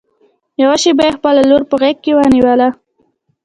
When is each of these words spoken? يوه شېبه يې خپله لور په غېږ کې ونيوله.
يوه 0.61 0.75
شېبه 0.81 1.03
يې 1.07 1.15
خپله 1.17 1.41
لور 1.49 1.63
په 1.69 1.75
غېږ 1.81 1.97
کې 2.03 2.11
ونيوله. 2.15 2.67